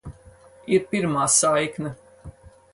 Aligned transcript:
Ir 0.77 0.87
pirmā 0.95 1.27
saikne. 1.37 1.95